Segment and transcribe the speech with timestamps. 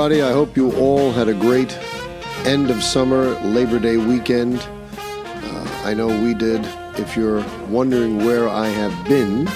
[0.00, 0.22] everybody.
[0.22, 1.78] I hope you all had a great
[2.46, 4.66] end of summer Labor Day weekend.
[4.96, 6.64] Uh, I know we did.
[6.98, 9.46] If you're wondering where I have been,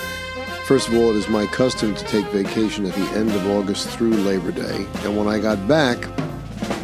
[0.66, 3.88] first of all, it is my custom to take vacation at the end of August
[3.88, 4.86] through Labor Day.
[5.04, 5.98] And when I got back,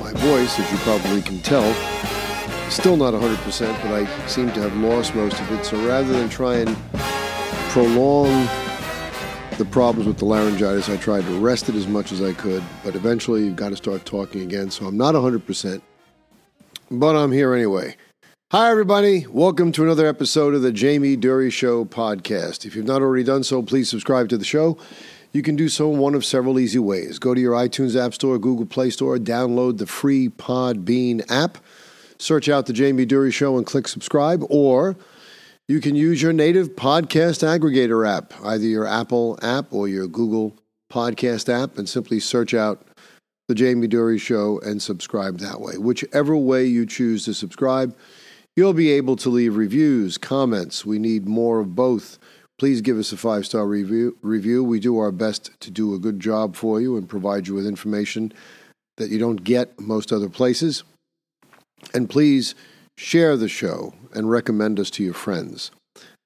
[0.00, 1.70] my voice, as you probably can tell,
[2.70, 5.66] still not 100%, but I seem to have lost most of it.
[5.66, 6.74] So rather than try and
[7.68, 8.48] prolong
[9.60, 12.62] the problems with the laryngitis, I tried to rest it as much as I could,
[12.82, 14.70] but eventually you've got to start talking again.
[14.70, 15.82] So I'm not 100%,
[16.90, 17.94] but I'm here anyway.
[18.52, 19.26] Hi, everybody.
[19.26, 22.64] Welcome to another episode of the Jamie Durie Show podcast.
[22.64, 24.78] If you've not already done so, please subscribe to the show.
[25.32, 27.18] You can do so in one of several easy ways.
[27.18, 31.58] Go to your iTunes App Store, Google Play Store, download the free Podbean app,
[32.16, 34.96] search out the Jamie Durie Show, and click subscribe, or
[35.70, 40.56] you can use your native podcast aggregator app, either your Apple app or your Google
[40.92, 42.84] podcast app, and simply search out
[43.46, 45.78] The Jamie Durie Show and subscribe that way.
[45.78, 47.96] Whichever way you choose to subscribe,
[48.56, 50.84] you'll be able to leave reviews, comments.
[50.84, 52.18] We need more of both.
[52.58, 54.18] Please give us a five star review.
[54.22, 54.64] Review.
[54.64, 57.64] We do our best to do a good job for you and provide you with
[57.64, 58.32] information
[58.96, 60.82] that you don't get most other places.
[61.94, 62.56] And please
[63.00, 65.70] share the show and recommend us to your friends.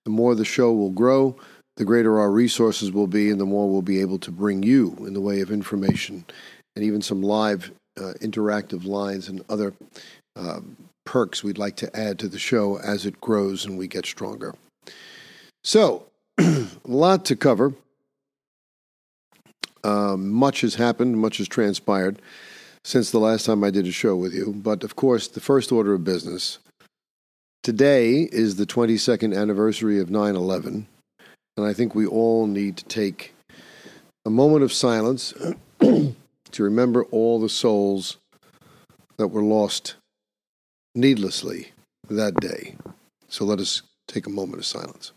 [0.05, 1.37] The more the show will grow,
[1.77, 4.97] the greater our resources will be, and the more we'll be able to bring you
[4.99, 6.25] in the way of information
[6.75, 9.73] and even some live uh, interactive lines and other
[10.35, 10.61] uh,
[11.07, 14.53] perks we'd like to add to the show as it grows and we get stronger.
[15.63, 16.07] So,
[16.39, 17.73] a lot to cover.
[19.85, 22.21] Um, much has happened, much has transpired
[22.83, 24.53] since the last time I did a show with you.
[24.57, 26.59] But of course, the first order of business
[27.65, 30.87] today is the 22nd anniversary of 9 11.
[31.57, 33.35] And I think we all need to take
[34.27, 35.33] a moment of silence
[35.81, 38.19] to remember all the souls
[39.17, 39.95] that were lost
[40.95, 41.73] needlessly
[42.11, 42.77] that day.
[43.29, 45.13] So let us take a moment of silence.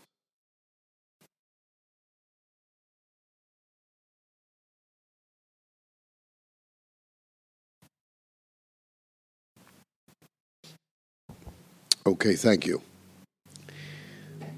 [12.08, 12.80] Okay, thank you.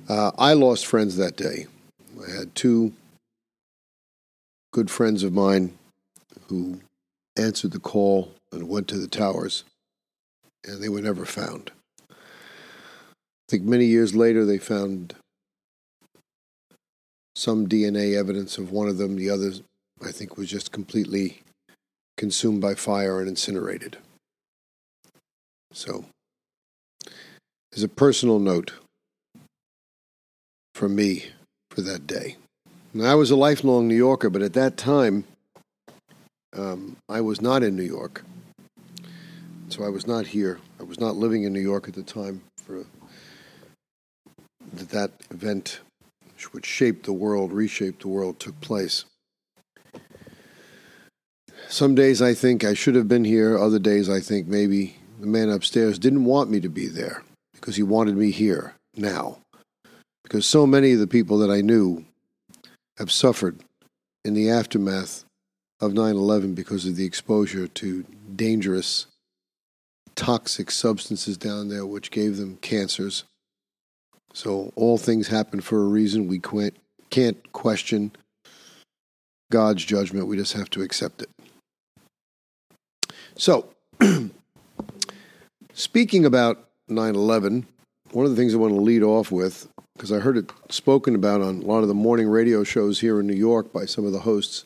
[0.09, 1.67] Uh, I lost friends that day.
[2.25, 2.93] I had two
[4.73, 5.77] good friends of mine
[6.47, 6.79] who
[7.37, 9.65] answered the call and went to the towers,
[10.65, 11.73] and they were never found.
[12.09, 12.15] I
[13.49, 15.17] think many years later they found
[17.35, 19.17] some DNA evidence of one of them.
[19.17, 19.55] The other,
[20.01, 21.41] I think, was just completely
[22.17, 23.97] consumed by fire and incinerated.
[25.73, 26.05] So,
[27.73, 28.73] is a personal note
[30.75, 31.27] from me
[31.71, 32.37] for that day.
[33.01, 35.25] I was a lifelong New Yorker, but at that time,
[36.57, 38.25] um, I was not in New York.
[39.69, 40.59] So I was not here.
[40.81, 42.85] I was not living in New York at the time for
[44.73, 45.81] that that event,
[46.51, 49.05] which shaped the world, reshaped the world, took place.
[51.69, 53.57] Some days I think I should have been here.
[53.57, 57.23] Other days I think maybe the man upstairs didn't want me to be there
[57.61, 59.39] because he wanted me here now.
[60.23, 62.05] Because so many of the people that I knew
[62.99, 63.59] have suffered
[64.25, 65.25] in the aftermath
[65.81, 68.05] of 9 11 because of the exposure to
[68.35, 69.07] dangerous,
[70.15, 73.25] toxic substances down there, which gave them cancers.
[74.33, 76.29] So, all things happen for a reason.
[76.29, 76.41] We
[77.11, 78.13] can't question
[79.51, 81.31] God's judgment, we just have to accept it.
[83.37, 83.71] So,
[85.73, 87.67] speaking about 9 11,
[88.13, 91.15] one of the things I want to lead off with, because I heard it spoken
[91.15, 94.05] about on a lot of the morning radio shows here in New York by some
[94.05, 94.65] of the hosts,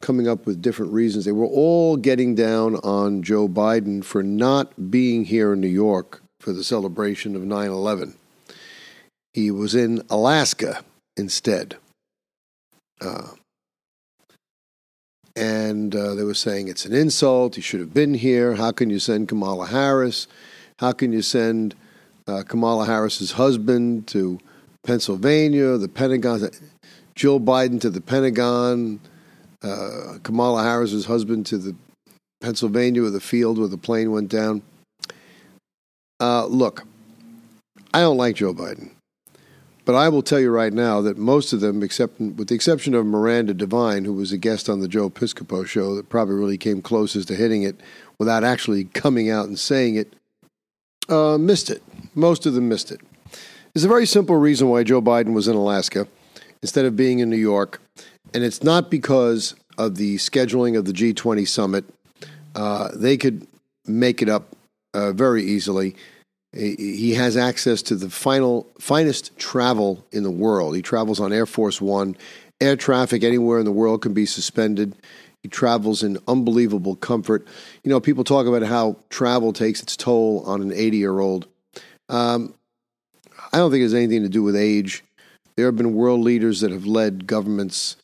[0.00, 1.24] coming up with different reasons.
[1.24, 6.22] They were all getting down on Joe Biden for not being here in New York
[6.40, 8.14] for the celebration of 9 11.
[9.32, 10.84] He was in Alaska
[11.16, 11.76] instead.
[13.00, 13.28] Uh,
[15.36, 17.56] and uh, they were saying it's an insult.
[17.56, 18.54] He should have been here.
[18.54, 20.28] How can you send Kamala Harris?
[20.78, 21.74] How can you send
[22.26, 24.38] uh, Kamala Harris's husband to
[24.84, 26.50] Pennsylvania, the Pentagon,
[27.14, 29.00] Jill Biden to the Pentagon,
[29.62, 31.74] uh, Kamala Harris's husband to the
[32.40, 34.62] Pennsylvania or the field where the plane went down?
[36.20, 36.84] Uh, look,
[37.92, 38.90] I don't like Joe Biden.
[39.84, 42.94] But I will tell you right now that most of them, except with the exception
[42.94, 46.56] of Miranda Devine, who was a guest on the Joe Piscopo show, that probably really
[46.56, 47.78] came closest to hitting it
[48.18, 50.14] without actually coming out and saying it,
[51.08, 51.82] uh, missed it.
[52.14, 53.00] Most of them missed it.
[53.72, 56.06] There's a very simple reason why Joe Biden was in Alaska
[56.62, 57.80] instead of being in New York,
[58.32, 61.84] and it's not because of the scheduling of the G20 summit
[62.54, 63.48] Uh, they could
[63.84, 64.54] make it up
[64.94, 65.96] uh, very easily.
[66.52, 70.76] He has access to the final finest travel in the world.
[70.76, 72.16] He travels on Air Force One.
[72.60, 74.94] Air traffic anywhere in the world can be suspended.
[75.44, 77.46] He travels in unbelievable comfort.
[77.82, 81.46] You know, people talk about how travel takes its toll on an 80 year old.
[82.08, 82.54] Um,
[83.52, 85.04] I don't think it has anything to do with age.
[85.56, 87.96] There have been world leaders that have led governments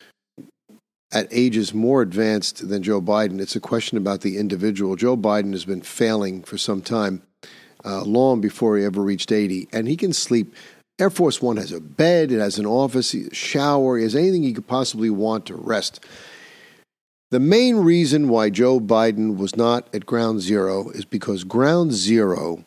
[1.13, 3.41] at ages more advanced than Joe Biden.
[3.41, 4.95] It's a question about the individual.
[4.95, 7.23] Joe Biden has been failing for some time,
[7.87, 10.55] uh, long before he ever reached 80, and he can sleep.
[10.99, 14.43] Air Force One has a bed, it has an office, a shower, it has anything
[14.43, 16.05] he could possibly want to rest.
[17.31, 22.65] The main reason why Joe Biden was not at ground zero is because ground zero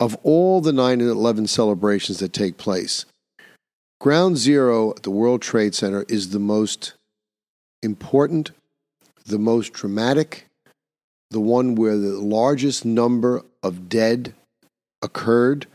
[0.00, 3.04] of all the 9 and 11 celebrations that take place,
[4.00, 6.94] ground zero at the World Trade Center is the most
[7.82, 8.52] important,
[9.26, 10.46] the most dramatic,
[11.30, 14.32] the one where the largest number of dead
[15.02, 15.66] occurred.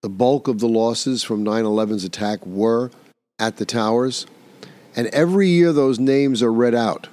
[0.00, 2.90] The bulk of the losses from 9 11's attack were
[3.38, 4.26] at the towers.
[4.96, 7.08] And every year those names are read out.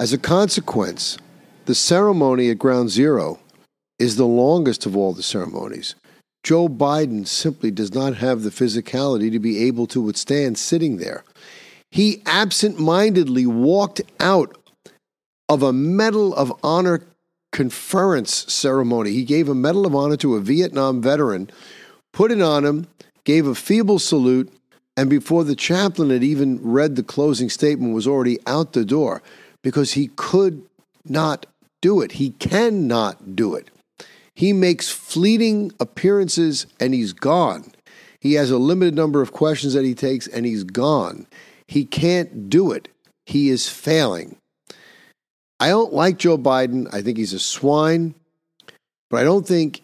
[0.00, 1.18] As a consequence,
[1.66, 3.38] the ceremony at Ground Zero
[3.98, 5.94] is the longest of all the ceremonies.
[6.42, 11.22] Joe Biden simply does not have the physicality to be able to withstand sitting there.
[11.90, 14.56] He absent mindedly walked out
[15.50, 17.02] of a Medal of Honor
[17.52, 19.10] conference ceremony.
[19.10, 21.50] He gave a Medal of Honor to a Vietnam veteran,
[22.14, 22.86] put it on him,
[23.24, 24.50] gave a feeble salute,
[24.96, 29.20] and before the chaplain had even read the closing statement, was already out the door
[29.62, 30.62] because he could
[31.04, 31.46] not
[31.80, 32.12] do it.
[32.12, 33.70] He cannot do it.
[34.34, 37.72] He makes fleeting appearances and he's gone.
[38.20, 41.26] He has a limited number of questions that he takes and he's gone.
[41.66, 42.88] He can't do it.
[43.26, 44.36] He is failing.
[45.58, 46.92] I don't like Joe Biden.
[46.92, 48.14] I think he's a swine,
[49.10, 49.82] but I don't think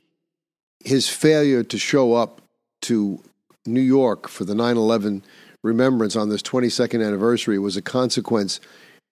[0.85, 2.41] his failure to show up
[2.83, 3.23] to
[3.67, 5.23] New York for the 9 11
[5.63, 8.61] remembrance on this 22nd anniversary was a consequence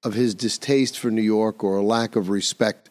[0.04, 2.90] of his distaste for New York or a lack of respect.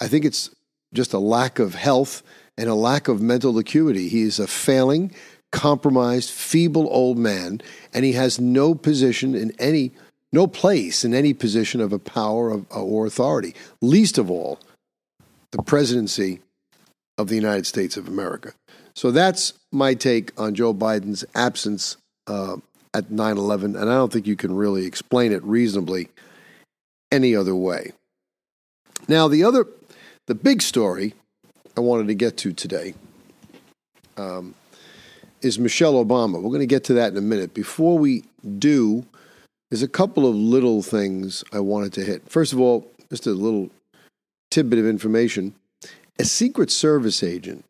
[0.00, 0.50] I think it's
[0.92, 2.22] just a lack of health
[2.56, 4.08] and a lack of mental acuity.
[4.08, 5.12] He is a failing,
[5.52, 7.60] compromised, feeble old man,
[7.94, 9.92] and he has no position in any,
[10.32, 14.58] no place in any position of a power of, or authority, least of all
[15.52, 16.40] the presidency
[17.16, 18.52] of the United States of America.
[18.94, 21.96] So that's my take on Joe Biden's absence
[22.26, 22.56] uh,
[22.92, 26.08] at 9 11, and I don't think you can really explain it reasonably
[27.10, 27.92] any other way.
[29.06, 29.66] Now, the other,
[30.26, 31.14] the big story
[31.76, 32.94] I wanted to get to today
[34.16, 34.54] um,
[35.40, 36.34] is Michelle Obama.
[36.34, 37.54] We're going to get to that in a minute.
[37.54, 38.24] Before we
[38.58, 39.06] do,
[39.70, 42.28] there's a couple of little things I wanted to hit.
[42.28, 43.70] First of all, just a little
[44.50, 45.54] tidbit of information.
[46.18, 47.64] A Secret Service agent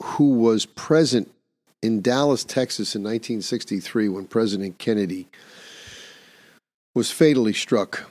[0.00, 1.30] who was present
[1.82, 5.28] in Dallas, Texas in 1963 when President Kennedy
[6.94, 8.10] was fatally struck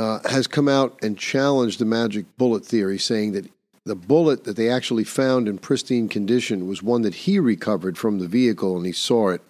[0.00, 3.50] uh, has come out and challenged the magic bullet theory, saying that
[3.84, 8.18] the bullet that they actually found in pristine condition was one that he recovered from
[8.18, 9.42] the vehicle and he saw it.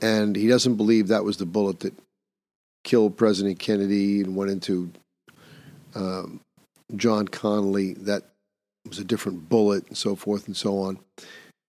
[0.00, 1.94] And he doesn't believe that was the bullet that
[2.82, 4.90] killed President Kennedy and went into
[5.94, 6.40] um,
[6.96, 7.96] John Connally.
[8.04, 8.24] That
[8.88, 10.98] was a different bullet and so forth and so on.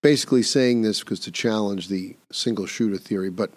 [0.02, 3.30] Basically, saying this because to challenge the single shooter theory.
[3.30, 3.52] But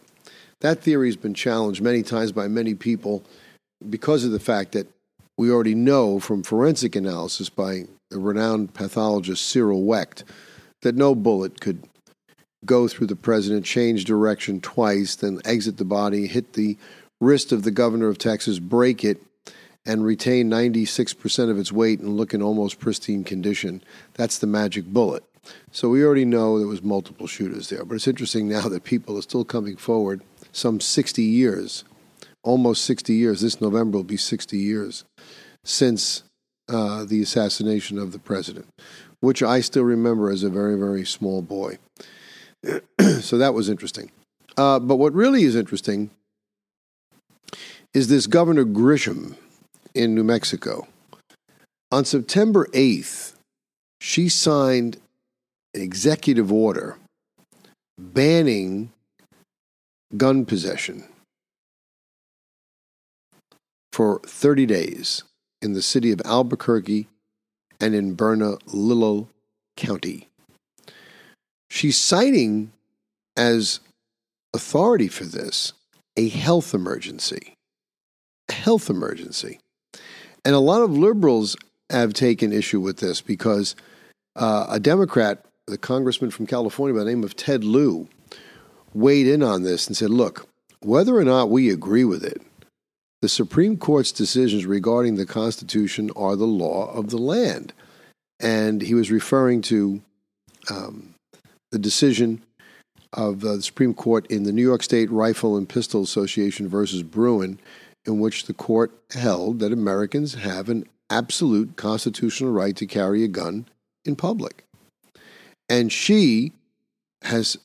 [0.60, 3.22] that theory has been challenged many times by many people
[3.88, 4.88] because of the fact that
[5.36, 10.24] we already know from forensic analysis by the renowned pathologist Cyril Wecht
[10.82, 11.82] that no bullet could
[12.64, 16.76] go through the president, change direction twice, then exit the body, hit the
[17.20, 19.22] wrist of the governor of Texas, break it,
[19.84, 23.82] and retain 96% of its weight and look in almost pristine condition.
[24.14, 25.22] That's the magic bullet.
[25.70, 27.84] So we already know there was multiple shooters there.
[27.84, 30.22] But it's interesting now that people are still coming forward
[30.56, 31.84] some 60 years,
[32.42, 33.40] almost 60 years.
[33.40, 35.04] This November will be 60 years
[35.64, 36.22] since
[36.68, 38.66] uh, the assassination of the president,
[39.20, 41.78] which I still remember as a very, very small boy.
[43.20, 44.10] so that was interesting.
[44.56, 46.10] Uh, but what really is interesting
[47.92, 49.36] is this Governor Grisham
[49.94, 50.88] in New Mexico.
[51.92, 53.34] On September 8th,
[54.00, 54.96] she signed
[55.74, 56.96] an executive order
[57.98, 58.90] banning
[60.16, 61.04] gun possession
[63.92, 65.24] for 30 days
[65.62, 67.08] in the city of Albuquerque
[67.80, 69.28] and in Bernalillo
[69.76, 70.28] County.
[71.70, 72.72] She's citing
[73.36, 73.80] as
[74.54, 75.72] authority for this
[76.16, 77.54] a health emergency.
[78.48, 79.60] A health emergency.
[80.44, 81.56] And a lot of liberals
[81.90, 83.76] have taken issue with this because
[84.34, 88.08] uh, a Democrat, the congressman from California by the name of Ted Lieu,
[88.96, 90.48] weighed in on this and said, look,
[90.80, 92.40] whether or not we agree with it,
[93.22, 97.72] the Supreme Court's decisions regarding the Constitution are the law of the land.
[98.40, 100.02] And he was referring to
[100.70, 101.14] um,
[101.72, 102.42] the decision
[103.12, 107.02] of uh, the Supreme Court in the New York State Rifle and Pistol Association versus
[107.02, 107.58] Bruen,
[108.04, 113.28] in which the court held that Americans have an absolute constitutional right to carry a
[113.28, 113.66] gun
[114.04, 114.64] in public.
[115.68, 116.52] And she
[117.22, 117.56] has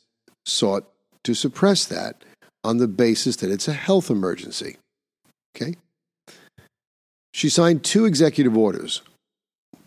[0.46, 0.91] sought
[1.24, 2.24] to suppress that
[2.64, 4.78] on the basis that it's a health emergency.
[5.56, 5.76] Okay?
[7.34, 9.02] She signed two executive orders.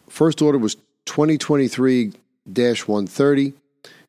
[0.08, 0.76] First order was
[1.06, 2.12] 2023
[2.46, 3.52] 130,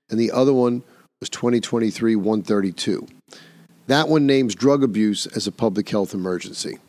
[0.10, 0.84] and the other one
[1.20, 3.08] was 2023 132.
[3.88, 6.80] That one names drug abuse as a public health emergency.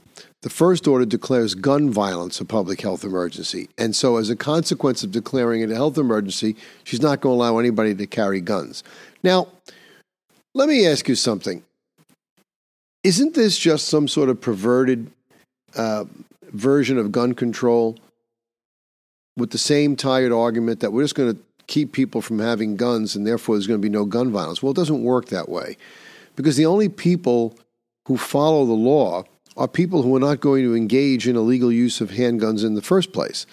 [0.43, 3.69] The first order declares gun violence a public health emergency.
[3.77, 7.43] And so, as a consequence of declaring it a health emergency, she's not going to
[7.43, 8.85] allow anybody to carry guns.
[9.23, 9.49] Now,
[10.57, 11.63] let me ask you something.
[13.05, 15.11] Isn't this just some sort of perverted
[15.77, 16.07] uh,
[16.51, 17.99] version of gun control
[19.37, 23.15] with the same tired argument that we're just going to keep people from having guns
[23.15, 24.63] and therefore there's going to be no gun violence?
[24.63, 25.77] Well, it doesn't work that way
[26.37, 27.55] because the only people
[28.07, 29.25] who follow the law
[29.59, 32.83] are people who are not going to engage in illegal use of handguns in the
[32.83, 33.47] first place.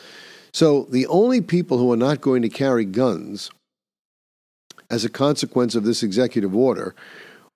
[0.53, 3.51] So the only people who are not going to carry guns
[4.93, 6.93] as a consequence of this executive order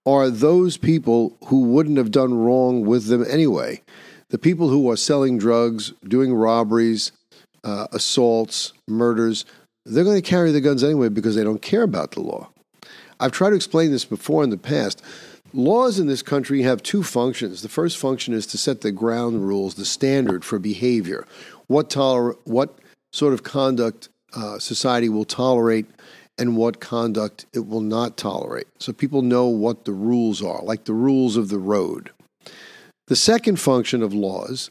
[0.07, 3.79] are those people who wouldn't have done wrong with them anyway.
[4.29, 7.11] The people who are selling drugs, doing robberies,
[7.63, 9.45] uh, assaults, murders,
[9.85, 12.49] they're going to carry the guns anyway because they don't care about the law.
[13.19, 15.03] I've tried to explain this before in the past.
[15.53, 17.61] Laws in this country have two functions.
[17.61, 21.27] The first function is to set the ground rules, the standard for behavior.
[21.67, 22.79] What, toler- what
[23.13, 25.85] sort of conduct uh, society will tolerate
[26.37, 28.67] and what conduct it will not tolerate.
[28.79, 32.11] So people know what the rules are, like the rules of the road.
[33.07, 34.69] The second function of laws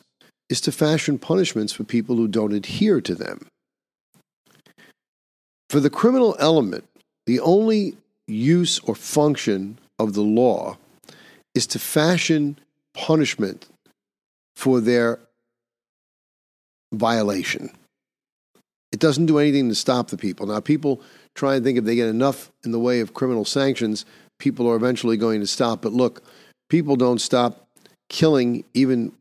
[0.48, 3.46] is to fashion punishments for people who don't adhere to them.
[5.68, 6.84] For the criminal element,
[7.26, 7.96] the only
[8.28, 10.76] use or function of the law
[11.54, 12.58] is to fashion
[12.94, 13.66] punishment
[14.54, 15.18] for their
[16.92, 17.70] violation.
[18.92, 20.46] It doesn't do anything to stop the people.
[20.46, 21.00] Now, people
[21.36, 24.04] try and think if they get enough in the way of criminal sanctions,
[24.38, 25.82] people are eventually going to stop.
[25.82, 26.22] But look,
[26.68, 27.68] people don't stop
[28.08, 29.12] killing even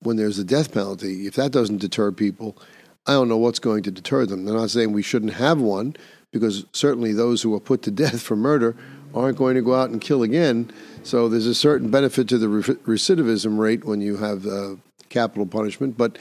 [0.00, 1.26] when there's a death penalty.
[1.26, 2.56] If that doesn't deter people,
[3.06, 4.44] I don't know what's going to deter them.
[4.44, 5.96] They're not saying we shouldn't have one,
[6.30, 8.76] because certainly those who are put to death for murder
[9.14, 10.70] aren't going to go out and kill again.
[11.02, 14.76] So there's a certain benefit to the recidivism rate when you have uh,
[15.08, 15.98] capital punishment.
[15.98, 16.18] But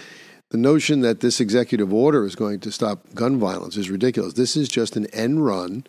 [0.51, 4.34] the notion that this executive order is going to stop gun violence is ridiculous.
[4.34, 5.86] This is just an end run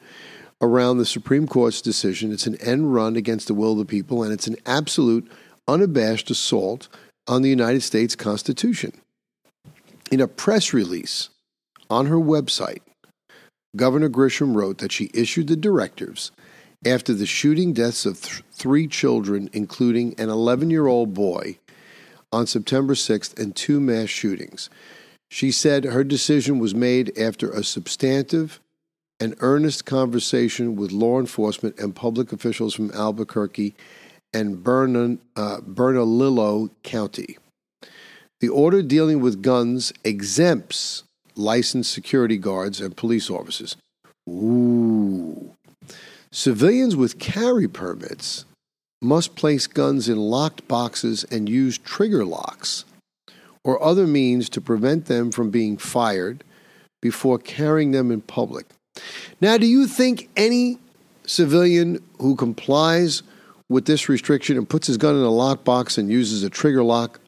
[0.61, 2.33] around the Supreme Court's decision.
[2.33, 5.29] It's an end run against the will of the people, and it's an absolute,
[5.67, 6.89] unabashed assault
[7.27, 8.93] on the United States Constitution.
[10.13, 11.31] In a press release
[11.91, 12.83] on her website,
[13.75, 16.31] Governor Grisham wrote that she issued the directives
[16.87, 21.59] after the shooting deaths of th- three children, including an 11 year old boy,
[22.33, 24.71] on September 6th and two mass shootings.
[25.31, 28.61] She said her decision was made after a substantive
[29.21, 33.75] and earnest conversation with law enforcement and public officials from Albuquerque
[34.33, 37.39] and Bern- uh, Bernalillo County.
[38.41, 41.05] The order dealing with guns exempts
[41.37, 43.77] licensed security guards and police officers.
[44.29, 45.53] Ooh.
[46.31, 48.45] Civilians with carry permits
[49.03, 52.85] must place guns in locked boxes and use trigger locks
[53.65, 56.45] or other means to prevent them from being fired
[57.01, 58.67] before carrying them in public.
[59.41, 60.79] Now, do you think any
[61.27, 63.23] civilian who complies
[63.69, 67.21] with this restriction and puts his gun in a lockbox and uses a trigger lock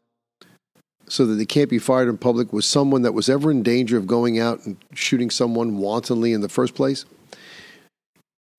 [1.08, 3.96] so that they can't be fired in public was someone that was ever in danger
[3.96, 7.04] of going out and shooting someone wantonly in the first place?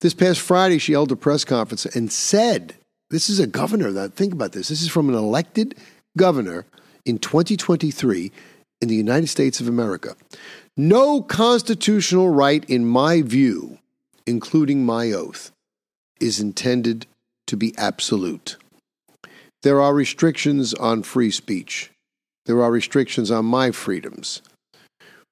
[0.00, 2.74] This past Friday, she held a press conference and said
[3.10, 4.68] this is a governor that, think about this.
[4.68, 5.76] This is from an elected
[6.16, 6.66] governor
[7.04, 8.32] in 2023
[8.80, 10.16] in the United States of America.
[10.76, 13.78] No constitutional right, in my view,
[14.26, 15.52] including my oath,
[16.20, 17.06] is intended
[17.46, 18.56] to be absolute.
[19.62, 21.90] There are restrictions on free speech.
[22.44, 24.42] There are restrictions on my freedoms.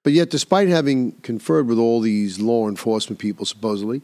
[0.03, 4.03] But yet, despite having conferred with all these law enforcement people, supposedly,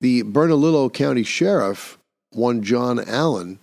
[0.00, 1.98] the Bernalillo County Sheriff
[2.34, 3.58] one John Allen,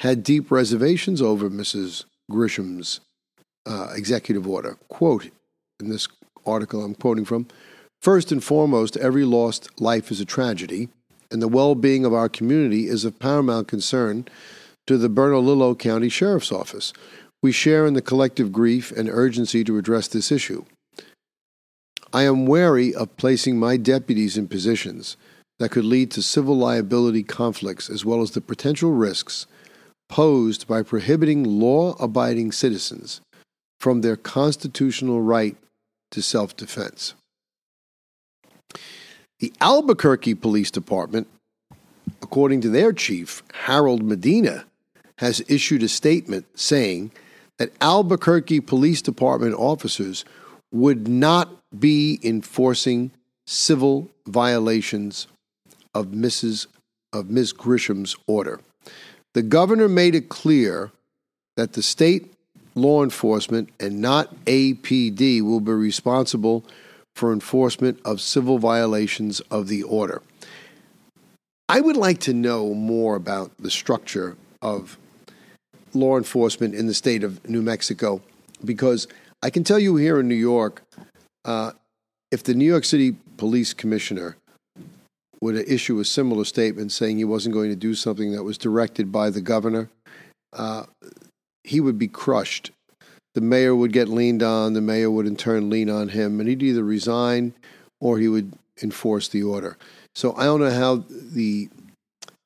[0.00, 2.04] had deep reservations over Mrs.
[2.30, 3.00] Grisham's
[3.66, 4.76] uh, executive order.
[4.88, 5.30] Quote
[5.80, 6.08] in this
[6.46, 7.46] article I'm quoting from
[8.00, 10.88] First and foremost, every lost life is a tragedy,
[11.30, 14.26] and the well being of our community is of paramount concern
[14.86, 16.92] to the Bernalillo County Sheriff's Office.
[17.42, 20.64] We share in the collective grief and urgency to address this issue.
[22.12, 25.16] I am wary of placing my deputies in positions
[25.58, 29.46] that could lead to civil liability conflicts as well as the potential risks
[30.08, 33.20] posed by prohibiting law abiding citizens
[33.78, 35.56] from their constitutional right
[36.10, 37.14] to self defense.
[39.40, 41.28] The Albuquerque Police Department,
[42.22, 44.64] according to their chief, Harold Medina,
[45.18, 47.12] has issued a statement saying
[47.58, 50.24] that Albuquerque Police Department officers
[50.72, 53.10] would not be enforcing
[53.46, 55.26] civil violations
[55.98, 56.66] of Mrs.
[57.12, 57.52] of Ms.
[57.52, 58.60] Grisham's order.
[59.34, 60.92] The governor made it clear
[61.56, 62.32] that the state
[62.74, 66.64] law enforcement and not APD will be responsible
[67.16, 70.22] for enforcement of civil violations of the order.
[71.68, 74.96] I would like to know more about the structure of
[75.94, 78.22] law enforcement in the state of New Mexico
[78.64, 79.08] because
[79.42, 80.82] I can tell you here in New York,
[81.44, 81.72] uh,
[82.30, 84.36] if the New York City Police Commissioner
[85.40, 89.12] would issue a similar statement saying he wasn't going to do something that was directed
[89.12, 89.88] by the governor,
[90.52, 90.84] uh,
[91.64, 92.70] he would be crushed.
[93.34, 96.48] The mayor would get leaned on, the mayor would in turn lean on him, and
[96.48, 97.54] he'd either resign
[98.00, 98.52] or he would
[98.82, 99.76] enforce the order.
[100.14, 101.68] So I don't know how the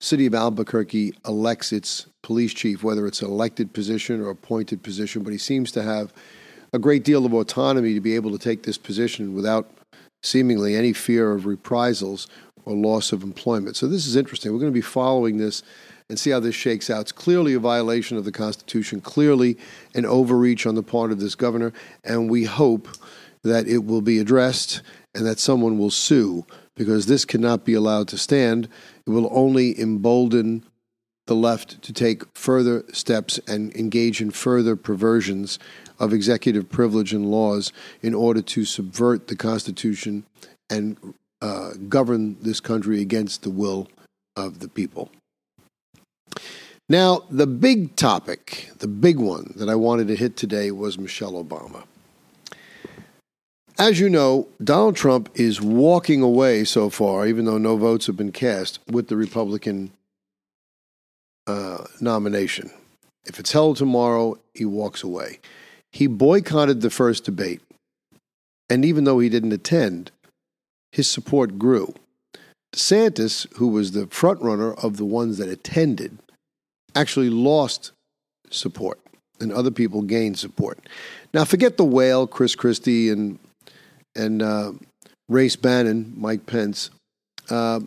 [0.00, 5.22] city of Albuquerque elects its police chief, whether it's an elected position or appointed position,
[5.22, 6.12] but he seems to have
[6.72, 9.70] a great deal of autonomy to be able to take this position without
[10.22, 12.26] seemingly any fear of reprisals
[12.64, 13.76] or loss of employment.
[13.76, 14.52] So this is interesting.
[14.52, 15.62] We're going to be following this
[16.08, 17.02] and see how this shakes out.
[17.02, 19.56] It's clearly a violation of the Constitution, clearly
[19.94, 21.72] an overreach on the part of this governor,
[22.04, 22.88] and we hope
[23.42, 24.82] that it will be addressed
[25.14, 28.68] and that someone will sue because this cannot be allowed to stand.
[29.06, 30.64] It will only embolden
[31.26, 35.58] the left to take further steps and engage in further perversions
[35.98, 40.24] of executive privilege and laws in order to subvert the Constitution
[40.68, 43.88] and uh, govern this country against the will
[44.36, 45.10] of the people.
[46.88, 51.42] Now, the big topic, the big one that I wanted to hit today was Michelle
[51.42, 51.84] Obama.
[53.78, 58.16] As you know, Donald Trump is walking away so far, even though no votes have
[58.16, 59.90] been cast, with the Republican
[61.46, 62.70] uh, nomination.
[63.24, 65.40] If it's held tomorrow, he walks away.
[65.90, 67.62] He boycotted the first debate,
[68.68, 70.10] and even though he didn't attend,
[70.92, 71.94] his support grew.
[72.74, 76.18] DeSantis, who was the frontrunner of the ones that attended,
[76.94, 77.92] actually lost
[78.50, 79.00] support,
[79.40, 80.78] and other people gained support.
[81.34, 83.38] Now, forget the whale, Chris Christie and
[84.14, 84.72] and uh,
[85.28, 86.90] Race Bannon, Mike Pence.
[87.50, 87.80] Uh,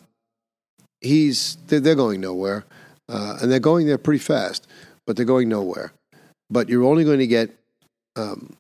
[1.01, 2.65] he's they're, going nowhere,
[3.09, 4.67] uh, and they're going there pretty fast,
[5.05, 5.93] but they're going nowhere.
[6.49, 7.51] But you're only going to get
[8.15, 8.55] um,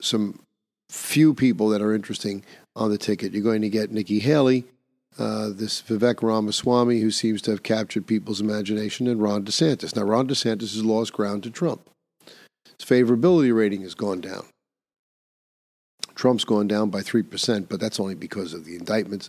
[0.00, 0.40] some
[0.90, 2.44] few people that are interesting
[2.78, 3.32] on the ticket.
[3.32, 4.64] You're going to get Nikki Haley,
[5.18, 9.94] uh, this Vivek Ramaswamy, who seems to have captured people's imagination, and Ron DeSantis.
[9.94, 11.90] Now, Ron DeSantis has lost ground to Trump.
[12.24, 14.46] His favorability rating has gone down.
[16.14, 19.28] Trump's gone down by 3%, but that's only because of the indictments.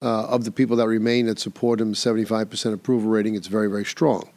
[0.00, 3.84] Uh, of the people that remain that support him, 75% approval rating, it's very, very
[3.84, 4.30] strong.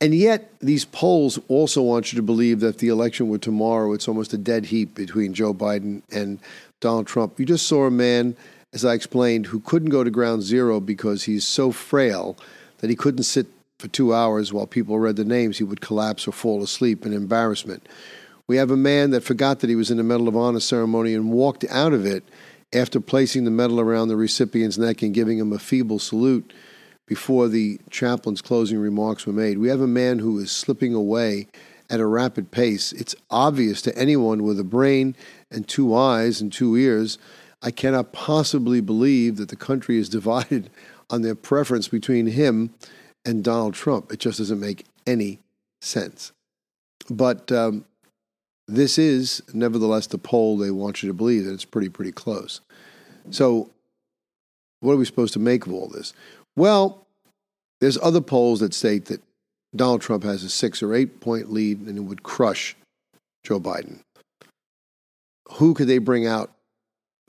[0.00, 3.92] And yet, these polls also want you to believe that if the election were tomorrow,
[3.92, 6.38] it's almost a dead heat between Joe Biden and
[6.80, 7.38] Donald Trump.
[7.38, 8.34] You just saw a man
[8.72, 12.36] as I explained, who couldn't go to ground zero because he's so frail
[12.78, 13.46] that he couldn't sit
[13.78, 15.58] for two hours while people read the names.
[15.58, 17.86] He would collapse or fall asleep in embarrassment.
[18.46, 21.14] We have a man that forgot that he was in the Medal of Honor ceremony
[21.14, 22.24] and walked out of it
[22.72, 26.52] after placing the medal around the recipient's neck and giving him a feeble salute
[27.10, 29.58] before the chaplain's closing remarks were made.
[29.58, 31.48] We have a man who is slipping away
[31.90, 32.92] at a rapid pace.
[32.92, 35.16] It's obvious to anyone with a brain
[35.50, 37.18] and two eyes and two ears
[37.62, 40.70] I cannot possibly believe that the country is divided
[41.10, 42.74] on their preference between him
[43.24, 44.12] and Donald Trump.
[44.12, 45.40] It just doesn't make any
[45.80, 46.30] sense.
[47.10, 47.86] But um,
[48.68, 52.60] this is, nevertheless, the poll they want you to believe that it's pretty, pretty close.
[53.30, 53.72] So,
[54.78, 56.14] what are we supposed to make of all this?
[56.56, 56.99] Well,
[57.80, 59.22] there's other polls that state that
[59.74, 62.76] Donald Trump has a six or eight point lead and it would crush
[63.44, 64.00] Joe Biden.
[65.52, 66.52] Who could they bring out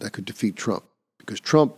[0.02, 0.84] that could defeat Trump.
[1.18, 1.76] Because Trump,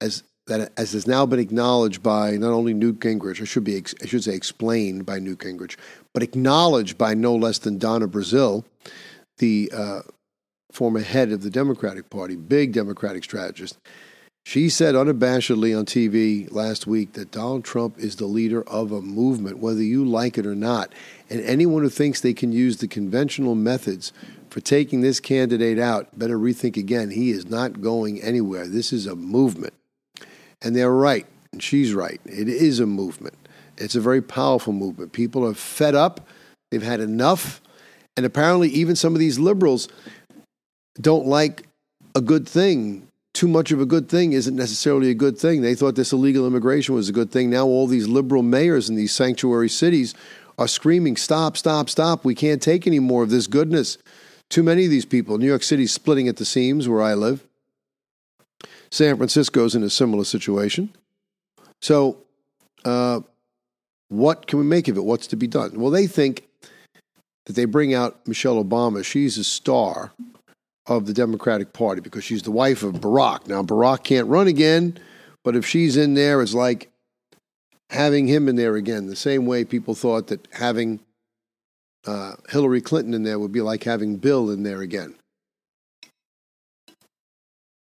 [0.00, 3.82] as that as has now been acknowledged by not only Newt Gingrich, I should be
[4.02, 5.76] I should say explained by Newt Gingrich,
[6.12, 8.64] but acknowledged by no less than Donna Brazile,
[9.38, 10.00] the uh,
[10.70, 13.78] former head of the Democratic Party, big Democratic strategist.
[14.44, 19.00] She said unabashedly on TV last week that Donald Trump is the leader of a
[19.00, 20.92] movement, whether you like it or not.
[21.30, 24.12] And anyone who thinks they can use the conventional methods
[24.50, 27.10] for taking this candidate out better rethink again.
[27.10, 28.66] He is not going anywhere.
[28.66, 29.72] This is a movement.
[30.60, 32.20] And they're right, and she's right.
[32.26, 33.34] It is a movement.
[33.78, 35.12] It's a very powerful movement.
[35.12, 36.28] People are fed up,
[36.70, 37.62] they've had enough.
[38.16, 39.88] And apparently, even some of these liberals
[41.00, 41.66] don't like
[42.14, 43.08] a good thing.
[43.34, 45.62] Too much of a good thing isn't necessarily a good thing.
[45.62, 47.48] They thought this illegal immigration was a good thing.
[47.48, 50.14] Now, all these liberal mayors in these sanctuary cities
[50.58, 52.24] are screaming, Stop, stop, stop.
[52.24, 53.96] We can't take any more of this goodness.
[54.50, 55.38] Too many of these people.
[55.38, 57.42] New York City's splitting at the seams where I live.
[58.90, 60.90] San Francisco's in a similar situation.
[61.80, 62.18] So,
[62.84, 63.20] uh,
[64.08, 65.04] what can we make of it?
[65.04, 65.80] What's to be done?
[65.80, 66.46] Well, they think
[67.46, 69.02] that they bring out Michelle Obama.
[69.02, 70.12] She's a star
[70.86, 73.46] of the Democratic Party because she's the wife of Barack.
[73.46, 74.98] Now, Barack can't run again,
[75.44, 76.90] but if she's in there, it's like
[77.90, 81.00] having him in there again, the same way people thought that having
[82.06, 85.14] uh, Hillary Clinton in there would be like having Bill in there again.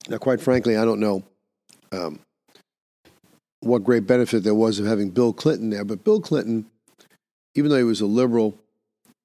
[0.08, 1.24] Now, quite frankly, I don't know
[1.92, 2.20] um,
[3.60, 6.68] what great benefit there was of having Bill Clinton there, but Bill Clinton,
[7.56, 8.58] even though he was a liberal,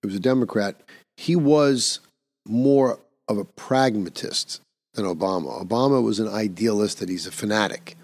[0.00, 0.80] he was a Democrat,
[1.16, 2.00] he was
[2.48, 4.60] more of a pragmatist
[4.94, 5.66] than Obama.
[5.66, 7.96] Obama was an idealist, that he's a fanatic.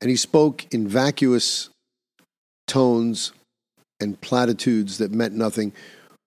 [0.00, 1.68] And he spoke in vacuous
[2.66, 3.32] tones
[4.00, 5.72] and platitudes that meant nothing.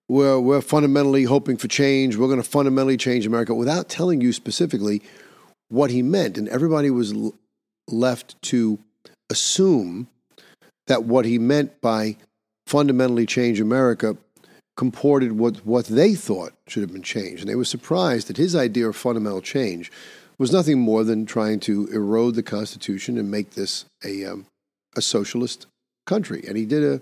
[0.07, 2.17] We're, we're fundamentally hoping for change.
[2.17, 5.01] We're going to fundamentally change America without telling you specifically
[5.69, 6.37] what he meant.
[6.37, 7.33] And everybody was l-
[7.87, 8.77] left to
[9.31, 10.07] assume
[10.87, 12.17] that what he meant by
[12.67, 14.17] fundamentally change America
[14.75, 17.41] comported with what they thought should have been changed.
[17.41, 19.91] And they were surprised that his idea of fundamental change
[20.39, 24.47] was nothing more than trying to erode the Constitution and make this a, um,
[24.95, 25.67] a socialist
[26.07, 26.43] country.
[26.47, 27.01] And he did a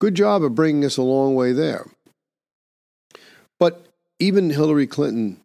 [0.00, 1.86] Good job of bringing us a long way there.
[3.58, 3.84] But
[4.18, 5.40] even Hillary Clinton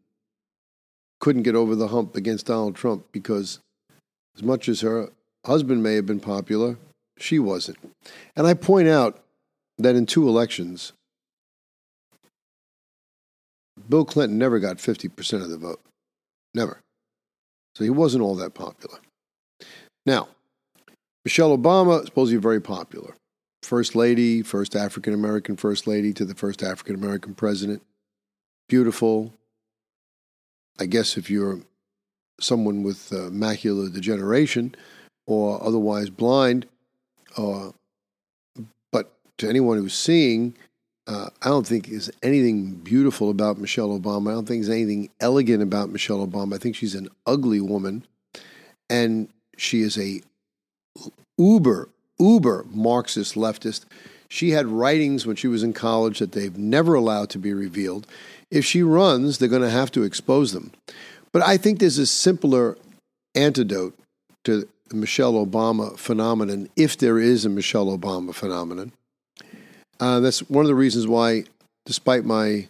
[1.19, 3.59] couldn't get over the hump against Donald Trump because,
[4.37, 5.09] as much as her
[5.45, 6.77] husband may have been popular,
[7.17, 7.77] she wasn't.
[8.37, 9.21] And I point out
[9.77, 10.93] that in two elections,
[13.89, 15.81] Bill Clinton never got 50% of the vote.
[16.53, 16.81] Never.
[17.75, 18.99] So he wasn't all that popular.
[20.05, 20.29] Now,
[21.23, 23.15] Michelle Obama is supposed to be very popular
[23.65, 27.81] first lady, first African American first lady to the first African American president.
[28.69, 29.33] Beautiful.
[30.79, 31.59] I guess if you're
[32.39, 34.75] someone with uh, macular degeneration
[35.25, 36.67] or otherwise blind,
[37.37, 37.71] uh,
[38.91, 40.55] but to anyone who's seeing,
[41.07, 44.29] uh, I don't think there's anything beautiful about Michelle Obama.
[44.29, 46.55] I don't think there's anything elegant about Michelle Obama.
[46.55, 48.05] I think she's an ugly woman,
[48.89, 50.21] and she is a
[51.37, 51.89] uber
[52.19, 53.85] uber Marxist leftist.
[54.27, 58.07] She had writings when she was in college that they've never allowed to be revealed.
[58.49, 60.71] If she runs, they're going to have to expose them.
[61.31, 62.77] But I think there's a simpler
[63.35, 63.97] antidote
[64.45, 68.91] to the Michelle Obama phenomenon, if there is a Michelle Obama phenomenon.
[69.99, 71.45] Uh, that's one of the reasons why,
[71.85, 72.67] despite my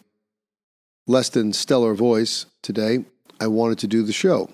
[1.08, 3.06] less than stellar voice today,
[3.40, 4.50] I wanted to do the show.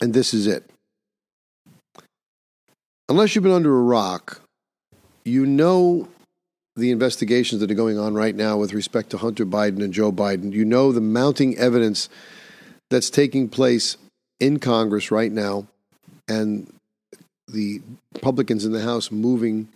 [0.00, 0.68] And this is it
[3.12, 4.40] unless you've been under a rock,
[5.22, 6.08] you know
[6.76, 10.10] the investigations that are going on right now with respect to Hunter Biden and Joe
[10.10, 10.52] Biden.
[10.52, 12.08] You know the mounting evidence
[12.88, 13.98] that's taking place
[14.40, 15.66] in Congress right now
[16.26, 16.72] and
[17.48, 17.82] the
[18.14, 19.68] Republicans in the House moving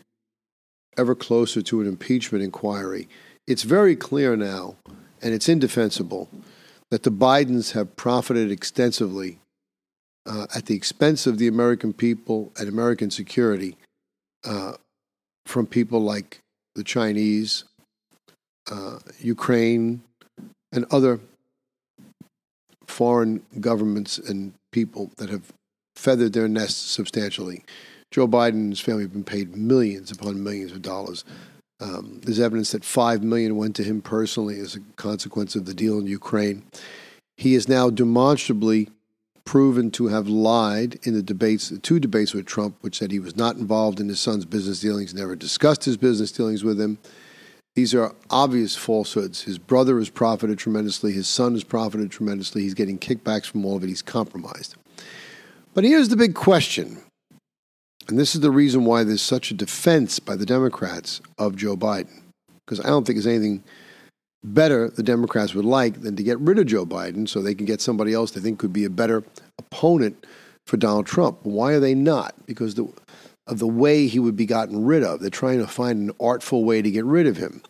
[0.96, 3.08] ever closer to an impeachment inquiry.
[3.46, 4.76] It's very clear now,
[5.22, 6.28] and it's indefensible,
[6.90, 9.38] that the Bidens have profited extensively
[10.26, 13.76] uh, at the expense of the American people and American security
[14.44, 14.72] uh,
[15.46, 16.40] from people like
[16.74, 17.64] the Chinese,
[18.70, 20.02] uh, Ukraine,
[20.72, 21.20] and other
[22.86, 25.52] foreign governments and people that have
[25.96, 27.64] feathered their nests substantially.
[28.16, 31.22] Joe Biden and his family have been paid millions upon millions of dollars.
[31.80, 35.74] Um, there's evidence that five million went to him personally as a consequence of the
[35.74, 36.64] deal in Ukraine.
[37.36, 38.88] He is now demonstrably
[39.44, 43.20] proven to have lied in the debates, the two debates with Trump, which said he
[43.20, 46.96] was not involved in his son's business dealings, never discussed his business dealings with him.
[47.74, 49.42] These are obvious falsehoods.
[49.42, 51.12] His brother has profited tremendously.
[51.12, 52.62] His son has profited tremendously.
[52.62, 53.88] He's getting kickbacks from all of it.
[53.88, 54.74] He's compromised.
[55.74, 57.02] But here's the big question.
[58.08, 61.76] And this is the reason why there's such a defense by the Democrats of Joe
[61.76, 62.22] Biden.
[62.64, 63.64] Because I don't think there's anything
[64.44, 67.66] better the Democrats would like than to get rid of Joe Biden so they can
[67.66, 69.24] get somebody else they think could be a better
[69.58, 70.24] opponent
[70.66, 71.38] for Donald Trump.
[71.42, 72.34] Why are they not?
[72.46, 72.92] Because the,
[73.46, 75.20] of the way he would be gotten rid of.
[75.20, 77.62] They're trying to find an artful way to get rid of him.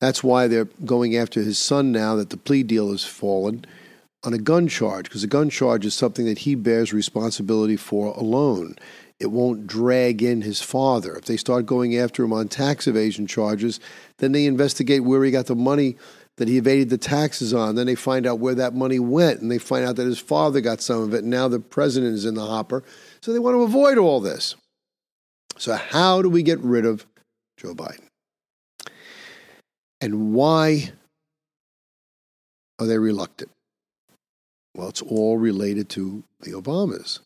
[0.00, 3.64] That's why they're going after his son now that the plea deal has fallen
[4.24, 8.14] on a gun charge, because a gun charge is something that he bears responsibility for
[8.14, 8.76] alone.
[9.22, 11.14] It won't drag in his father.
[11.14, 13.78] If they start going after him on tax evasion charges,
[14.18, 15.96] then they investigate where he got the money
[16.38, 17.76] that he evaded the taxes on.
[17.76, 20.60] Then they find out where that money went, and they find out that his father
[20.60, 22.82] got some of it, and now the president is in the hopper.
[23.20, 24.56] So they want to avoid all this.
[25.56, 27.06] So, how do we get rid of
[27.56, 28.08] Joe Biden?
[30.00, 30.90] And why
[32.80, 33.52] are they reluctant?
[34.74, 37.20] Well, it's all related to the Obamas.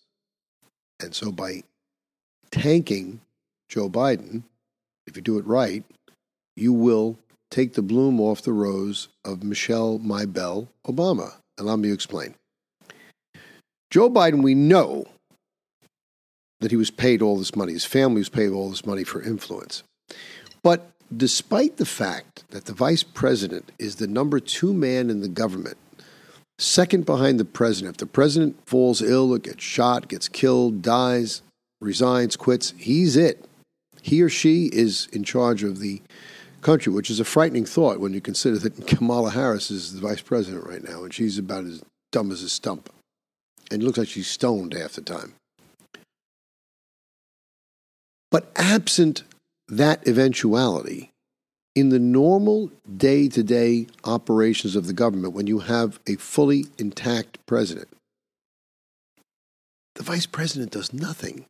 [1.00, 1.62] And so by
[2.56, 3.20] tanking
[3.68, 4.42] Joe Biden,
[5.06, 5.84] if you do it right,
[6.56, 7.18] you will
[7.50, 11.34] take the bloom off the rose of Michelle My Belle Obama.
[11.58, 12.34] Allow me to explain.
[13.90, 15.04] Joe Biden, we know
[16.60, 17.74] that he was paid all this money.
[17.74, 19.82] His family was paid all this money for influence.
[20.62, 25.28] But despite the fact that the vice president is the number two man in the
[25.28, 25.76] government,
[26.58, 31.42] second behind the president, if the president falls ill or gets shot, gets killed, dies,
[31.80, 33.44] resigns, quits, he's it.
[34.02, 36.00] He or she is in charge of the
[36.62, 40.20] country, which is a frightening thought when you consider that Kamala Harris is the vice
[40.20, 42.90] president right now, and she's about as dumb as a stump.
[43.70, 45.34] And it looks like she's stoned half the time.
[48.30, 49.24] But absent
[49.68, 51.10] that eventuality,
[51.74, 56.66] in the normal day to day operations of the government, when you have a fully
[56.78, 57.88] intact president,
[59.94, 61.46] the vice president does nothing,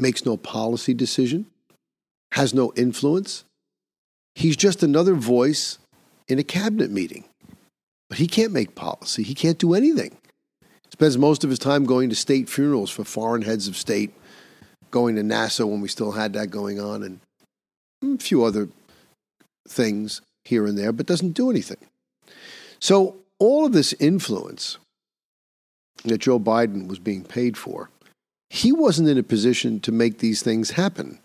[0.00, 1.46] makes no policy decision,
[2.32, 3.44] has no influence.
[4.34, 5.78] He's just another voice
[6.28, 7.24] in a cabinet meeting.
[8.08, 10.16] But he can't make policy, he can't do anything.
[10.90, 14.12] Spends most of his time going to state funerals for foreign heads of state
[14.90, 17.20] going to NASA when we still had that going on, and
[18.02, 18.68] a few other
[19.68, 21.78] things here and there, but doesn't do anything.
[22.80, 24.78] So, all of this influence
[26.04, 27.90] that Joe Biden was being paid for,
[28.50, 31.18] he wasn't in a position to make these things happen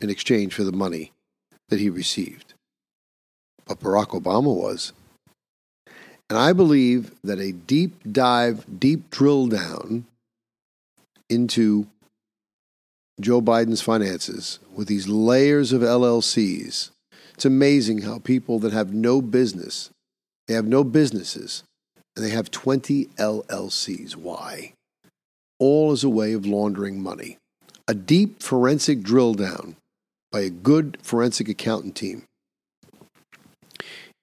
[0.00, 1.12] in exchange for the money
[1.68, 2.54] that he received.
[3.66, 4.92] But Barack Obama was.
[6.30, 10.06] And I believe that a deep dive, deep drill down
[11.30, 11.86] into
[13.20, 16.90] Joe Biden's finances with these layers of LLCs.
[17.34, 19.90] It's amazing how people that have no business,
[20.46, 21.62] they have no businesses,
[22.14, 24.16] and they have 20 LLCs.
[24.16, 24.72] Why?
[25.58, 27.38] All as a way of laundering money.
[27.86, 29.76] A deep forensic drill down
[30.30, 32.24] by a good forensic accountant team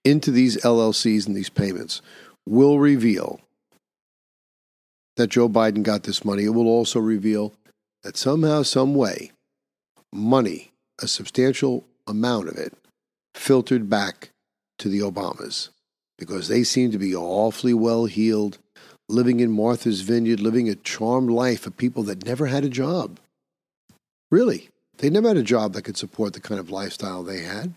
[0.03, 2.01] into these LLCs and these payments
[2.47, 3.41] will reveal
[5.17, 6.43] that Joe Biden got this money.
[6.43, 7.53] It will also reveal
[8.03, 9.31] that somehow, some way,
[10.13, 10.71] money,
[11.01, 12.73] a substantial amount of it,
[13.33, 14.29] filtered back
[14.77, 15.69] to the Obamas
[16.17, 18.59] because they seem to be awfully well heeled,
[19.07, 23.19] living in Martha's Vineyard, living a charmed life of people that never had a job.
[24.31, 27.73] Really, they never had a job that could support the kind of lifestyle they had.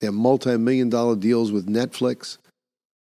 [0.00, 2.38] They have multi million dollar deals with Netflix.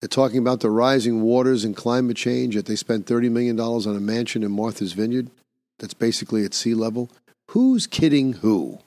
[0.00, 3.96] They're talking about the rising waters and climate change, yet they spent $30 million on
[3.96, 5.30] a mansion in Martha's Vineyard
[5.78, 7.10] that's basically at sea level.
[7.50, 8.78] Who's kidding who?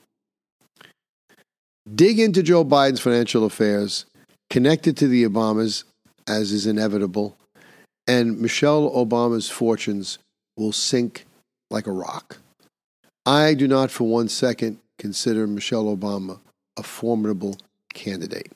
[1.94, 4.06] Dig into Joe Biden's financial affairs,
[4.50, 5.84] connected to the Obamas,
[6.28, 7.38] as is inevitable,
[8.08, 10.20] and Michelle Obama's fortunes
[10.58, 11.26] will sink
[11.70, 12.38] like a rock.
[13.26, 16.40] I do not for one second consider Michelle Obama
[16.78, 17.58] a formidable
[17.94, 18.52] candidate.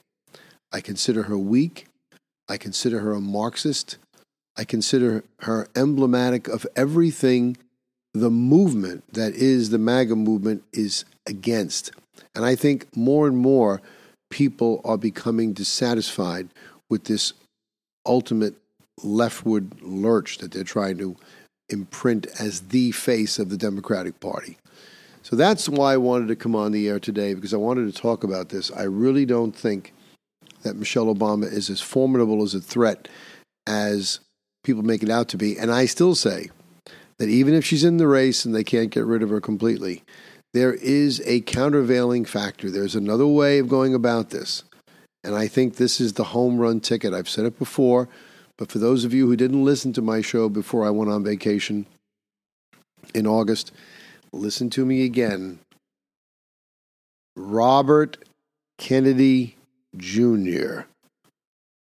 [0.71, 1.87] I consider her weak.
[2.49, 3.97] I consider her a Marxist.
[4.57, 7.57] I consider her emblematic of everything
[8.13, 11.91] the movement that is the MAGA movement is against.
[12.35, 13.81] And I think more and more
[14.29, 16.49] people are becoming dissatisfied
[16.89, 17.33] with this
[18.05, 18.55] ultimate
[19.03, 21.15] leftward lurch that they're trying to
[21.69, 24.57] imprint as the face of the Democratic Party.
[25.21, 28.01] So that's why I wanted to come on the air today because I wanted to
[28.01, 28.71] talk about this.
[28.71, 29.93] I really don't think
[30.63, 33.07] that Michelle Obama is as formidable as a threat
[33.67, 34.19] as
[34.63, 35.57] people make it out to be.
[35.57, 36.49] And I still say
[37.17, 40.03] that even if she's in the race and they can't get rid of her completely,
[40.53, 42.71] there is a countervailing factor.
[42.71, 44.63] There's another way of going about this.
[45.23, 47.13] And I think this is the home run ticket.
[47.13, 48.07] I've said it before,
[48.57, 51.23] but for those of you who didn't listen to my show before I went on
[51.23, 51.85] vacation,
[53.13, 53.71] in August.
[54.31, 55.59] Listen to me again.
[57.35, 58.17] Robert
[58.77, 59.55] Kennedy
[59.95, 60.81] Jr.,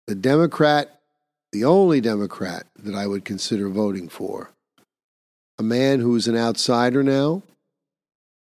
[0.08, 1.00] the Democrat,
[1.52, 4.52] the only Democrat that I would consider voting for,
[5.58, 7.44] a man who is an outsider now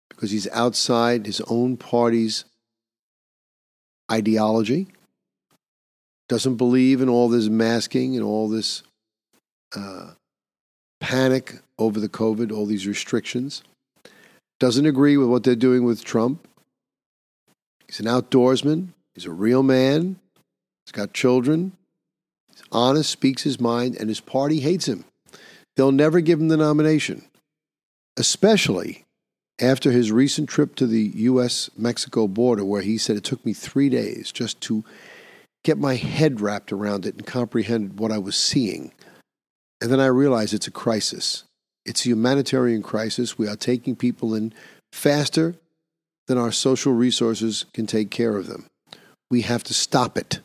[0.09, 2.45] because he's outside his own party's
[4.11, 4.87] ideology,
[6.29, 8.83] doesn't believe in all this masking and all this
[9.75, 10.11] uh,
[10.99, 13.63] panic over the COVID, all these restrictions,
[14.59, 16.47] doesn't agree with what they're doing with Trump.
[17.87, 20.19] He's an outdoorsman, he's a real man,
[20.85, 21.71] he's got children,
[22.49, 25.05] he's honest, speaks his mind, and his party hates him.
[25.75, 27.23] They'll never give him the nomination,
[28.17, 29.05] especially
[29.59, 31.69] after his recent trip to the U.S.
[31.77, 34.83] Mexico border, where he said it took me three days just to
[35.67, 38.93] get my head wrapped around it and comprehend what I was seeing.
[39.81, 41.43] And then I realized it's a crisis.
[41.85, 43.37] It's a humanitarian crisis.
[43.37, 44.53] We are taking people in
[44.93, 45.55] faster
[46.27, 48.67] than our social resources can take care of them.
[49.29, 50.39] We have to stop it.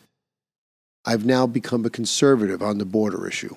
[1.05, 3.55] I've now become a conservative on the border issue.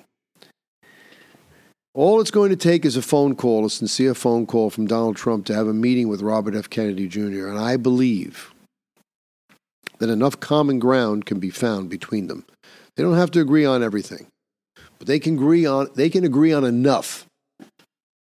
[1.93, 5.17] All it's going to take is a phone call, a sincere phone call from Donald
[5.17, 6.69] Trump to have a meeting with Robert F.
[6.69, 8.53] Kennedy Jr., and I believe
[9.99, 12.45] that enough common ground can be found between them.
[12.95, 14.27] They don't have to agree on everything,
[14.97, 17.25] but they can agree on they can agree on enough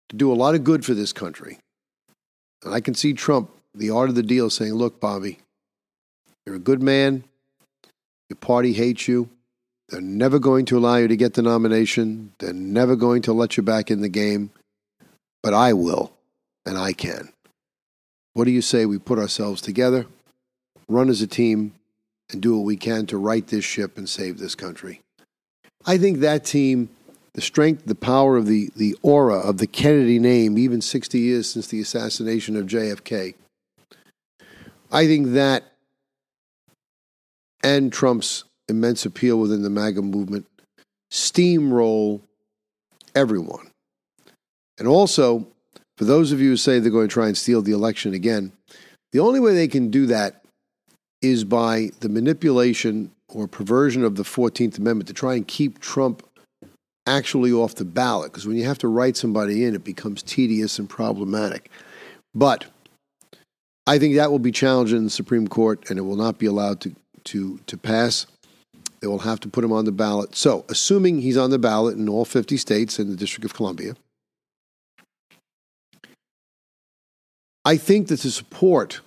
[0.09, 1.59] to do a lot of good for this country.
[2.63, 5.39] And I can see Trump, the art of the deal, saying, "Look, Bobby,
[6.45, 7.23] you're a good man.
[8.29, 9.29] Your party hates you.
[9.89, 12.33] They're never going to allow you to get the nomination.
[12.37, 14.51] They're never going to let you back in the game.
[15.41, 16.13] But I will,
[16.65, 17.33] and I can.
[18.33, 20.05] What do you say we put ourselves together,
[20.89, 21.73] run as a team,
[22.31, 25.01] and do what we can to right this ship and save this country?
[25.85, 26.89] I think that team,
[27.33, 31.49] the strength, the power of the, the aura of the Kennedy name, even 60 years
[31.49, 33.35] since the assassination of JFK,
[34.91, 35.63] I think that
[37.63, 40.45] and Trump's immense appeal within the MAGA movement
[41.11, 42.21] steamroll
[43.15, 43.71] everyone.
[44.77, 45.47] And also,
[45.97, 48.53] for those of you who say they're going to try and steal the election again,
[49.11, 50.43] the only way they can do that
[51.21, 56.23] is by the manipulation or perversion of the 14th Amendment to try and keep Trump
[57.05, 58.31] actually off the ballot.
[58.31, 61.69] Because when you have to write somebody in, it becomes tedious and problematic.
[62.33, 62.65] But
[63.87, 66.45] I think that will be challenged in the Supreme Court and it will not be
[66.45, 68.27] allowed to, to, to pass.
[68.99, 70.35] They will have to put him on the ballot.
[70.35, 73.95] So, assuming he's on the ballot in all 50 states and the District of Columbia,
[77.65, 79.01] I think that the support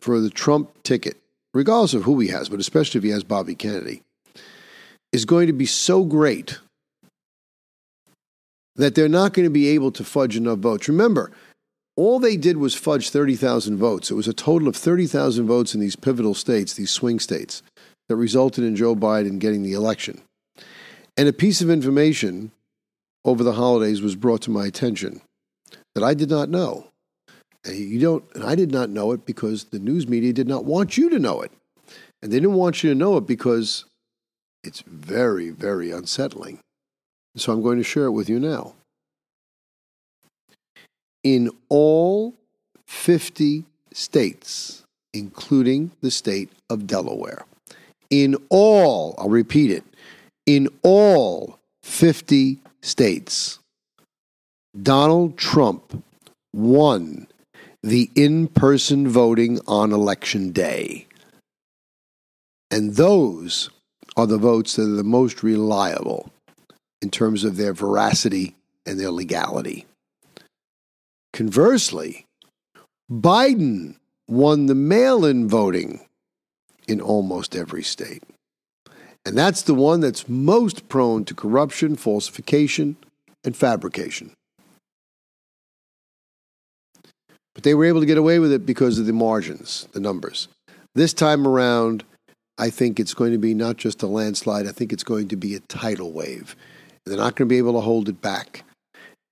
[0.00, 1.16] for the Trump ticket,
[1.54, 4.02] regardless of who he has, but especially if he has Bobby Kennedy,
[5.12, 6.58] is going to be so great
[8.76, 10.88] that they're not going to be able to fudge enough votes.
[10.88, 11.32] Remember,
[11.96, 14.10] all they did was fudge 30,000 votes.
[14.10, 17.62] It was a total of 30,000 votes in these pivotal states, these swing states
[18.08, 20.20] that resulted in Joe Biden getting the election.
[21.16, 22.52] And a piece of information
[23.24, 25.20] over the holidays was brought to my attention
[25.96, 26.86] that I did not know.
[27.66, 30.96] You don't, and I did not know it because the news media did not want
[30.96, 31.50] you to know it.
[32.22, 33.84] And they didn't want you to know it because
[34.64, 36.60] it's very, very unsettling.
[37.36, 38.74] So I'm going to share it with you now.
[41.22, 42.34] In all
[42.86, 47.44] 50 states, including the state of Delaware,
[48.10, 49.84] in all, I'll repeat it,
[50.46, 53.58] in all 50 states,
[54.80, 56.02] Donald Trump
[56.54, 57.26] won
[57.88, 61.06] the in person voting on election day.
[62.70, 63.70] And those
[64.16, 66.30] are the votes that are the most reliable
[67.00, 69.86] in terms of their veracity and their legality.
[71.32, 72.26] Conversely,
[73.10, 76.06] Biden won the mail in voting
[76.86, 78.22] in almost every state.
[79.24, 82.96] And that's the one that's most prone to corruption, falsification,
[83.44, 84.32] and fabrication.
[87.58, 90.46] But they were able to get away with it because of the margins, the numbers.
[90.94, 92.04] This time around,
[92.56, 95.36] I think it's going to be not just a landslide, I think it's going to
[95.36, 96.54] be a tidal wave.
[97.04, 98.62] They're not going to be able to hold it back.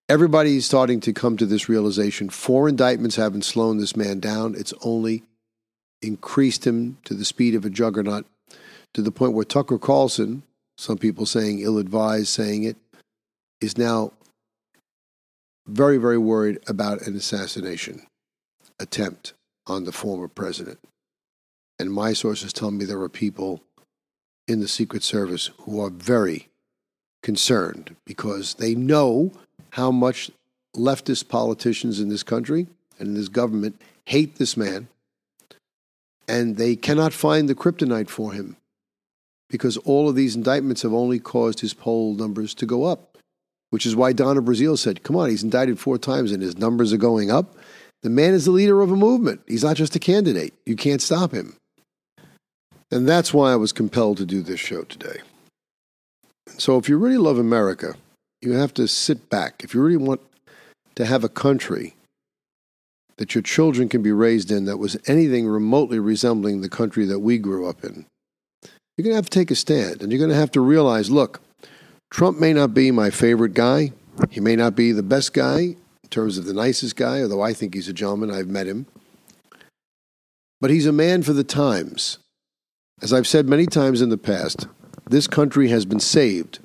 [0.08, 2.28] Everybody's starting to come to this realization.
[2.28, 4.56] Four indictments haven't slowed this man down.
[4.58, 5.22] It's only
[6.02, 8.26] increased him to the speed of a juggernaut
[8.94, 10.42] to the point where Tucker Carlson,
[10.78, 12.76] some people saying ill advised, saying it,
[13.60, 14.14] is now
[15.68, 18.04] very, very worried about an assassination
[18.78, 19.32] attempt
[19.66, 20.78] on the former president.
[21.78, 23.62] And my sources tell me there are people
[24.48, 26.48] in the Secret Service who are very
[27.22, 29.32] concerned because they know
[29.70, 30.30] how much
[30.76, 32.66] leftist politicians in this country
[32.98, 34.88] and in this government hate this man,
[36.28, 38.56] and they cannot find the kryptonite for him
[39.48, 43.18] because all of these indictments have only caused his poll numbers to go up,
[43.70, 46.92] which is why Donna Brazile said, Come on, he's indicted four times and his numbers
[46.92, 47.56] are going up.
[48.06, 49.40] The man is the leader of a movement.
[49.48, 50.54] He's not just a candidate.
[50.64, 51.56] You can't stop him.
[52.88, 55.22] And that's why I was compelled to do this show today.
[56.56, 57.96] So, if you really love America,
[58.40, 59.64] you have to sit back.
[59.64, 60.20] If you really want
[60.94, 61.96] to have a country
[63.16, 67.18] that your children can be raised in that was anything remotely resembling the country that
[67.18, 68.06] we grew up in,
[68.96, 70.00] you're going to have to take a stand.
[70.00, 71.40] And you're going to have to realize look,
[72.12, 73.90] Trump may not be my favorite guy.
[74.30, 75.74] He may not be the best guy
[76.06, 78.30] in terms of the nicest guy, although I think he's a gentleman.
[78.30, 78.86] I've met him.
[80.60, 82.18] But he's a man for the times.
[83.02, 84.68] As I've said many times in the past,
[85.10, 86.60] this country has been saved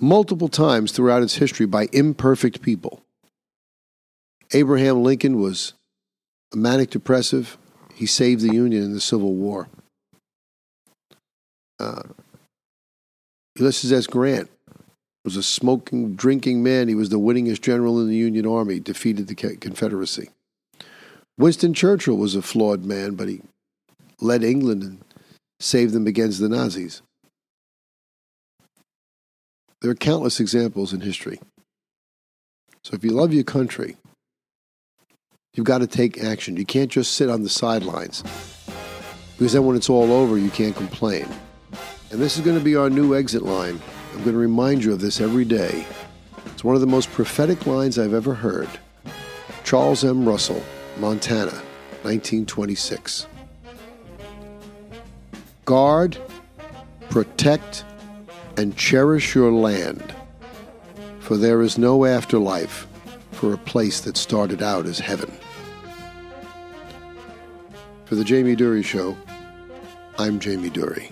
[0.00, 3.02] multiple times throughout its history by imperfect people.
[4.52, 5.74] Abraham Lincoln was
[6.52, 7.56] a manic depressive.
[7.94, 9.68] He saved the Union in the Civil War.
[11.78, 12.02] Uh,
[13.56, 14.08] Ulysses S.
[14.08, 14.50] Grant
[15.24, 16.88] was a smoking, drinking man.
[16.88, 20.30] He was the winningest general in the Union Army, defeated the Confederacy.
[21.38, 23.42] Winston Churchill was a flawed man, but he
[24.20, 25.04] led England and
[25.60, 27.02] saved them against the Nazis.
[29.80, 31.40] There are countless examples in history.
[32.84, 33.96] So if you love your country,
[35.54, 36.56] you've got to take action.
[36.56, 38.22] You can't just sit on the sidelines
[39.36, 41.26] because then when it's all over, you can't complain.
[42.10, 43.80] And this is going to be our new exit line.
[44.12, 45.86] I'm going to remind you of this every day.
[46.46, 48.68] It's one of the most prophetic lines I've ever heard.
[49.64, 50.28] Charles M.
[50.28, 50.62] Russell,
[50.98, 51.52] Montana,
[52.02, 53.26] 1926.
[55.64, 56.18] Guard,
[57.08, 57.84] protect,
[58.58, 60.14] and cherish your land,
[61.20, 62.86] for there is no afterlife
[63.32, 65.32] for a place that started out as heaven.
[68.04, 69.16] For the Jamie Durie Show,
[70.18, 71.10] I'm Jamie Durie.